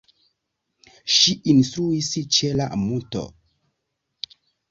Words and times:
Ŝi 1.15 1.33
instruis 1.53 2.09
ĉe 2.37 2.49
la 2.61 2.67
"Mt. 2.87 3.21